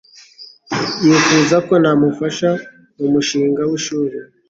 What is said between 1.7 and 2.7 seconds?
namufasha